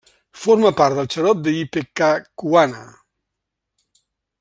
[0.45, 2.83] Forma part del xarop d'ipecacuana.